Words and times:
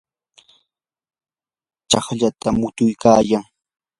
chaqlata 1.89 2.49
mutuykayan. 2.59 3.45